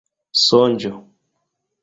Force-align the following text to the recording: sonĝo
sonĝo 0.43 0.93